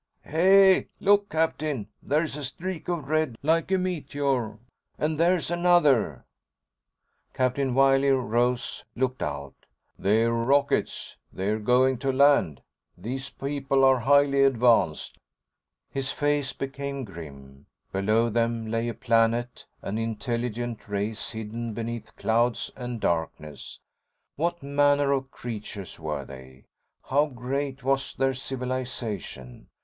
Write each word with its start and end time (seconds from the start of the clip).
"Hey, 0.23 0.87
look, 0.99 1.29
Captain! 1.29 1.87
There's 2.01 2.35
a 2.35 2.43
streak 2.43 2.87
of 2.87 3.07
red, 3.07 3.35
like 3.43 3.71
a 3.71 3.77
meteor. 3.77 4.57
And 4.97 5.19
there's 5.19 5.51
another!" 5.51 6.25
Captain 7.35 7.75
Wiley 7.75 8.09
rose, 8.09 8.83
looked 8.95 9.21
out. 9.21 9.53
"They're 9.99 10.33
rockets. 10.33 11.17
They're 11.31 11.59
going 11.59 11.99
to 11.99 12.11
land. 12.11 12.63
These 12.97 13.29
people 13.29 13.83
are 13.83 13.99
highly 13.99 14.41
advanced." 14.43 15.19
His 15.91 16.11
face 16.11 16.51
became 16.51 17.03
grim. 17.03 17.67
Below 17.91 18.31
them 18.31 18.71
lay 18.71 18.87
a 18.89 18.95
planet, 18.95 19.67
an 19.83 19.99
intelligent 19.99 20.87
race 20.89 21.29
hidden 21.29 21.75
beneath 21.75 22.15
clouds 22.15 22.71
and 22.75 22.99
darkness. 22.99 23.79
What 24.35 24.63
manner 24.63 25.11
of 25.11 25.29
creatures 25.29 25.99
were 25.99 26.25
they? 26.25 26.63
How 27.03 27.27
great 27.27 27.83
was 27.83 28.15
their 28.15 28.33
civilization? 28.33 29.67